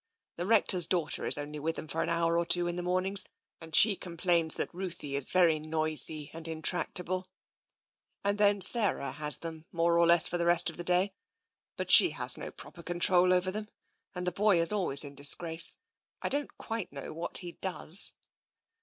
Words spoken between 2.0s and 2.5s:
an hour or